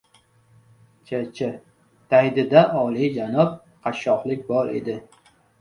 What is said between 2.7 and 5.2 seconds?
olijanob qashshoqlik bor edi.